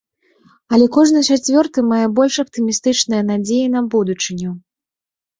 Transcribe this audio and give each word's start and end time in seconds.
Але 0.75 0.85
кожны 0.95 1.19
чацвёрты 1.33 1.83
мае 1.91 2.07
больш 2.19 2.37
аптымістычныя 2.43 3.21
надзеі 3.27 3.67
на 3.75 3.83
будучыню. 3.95 4.55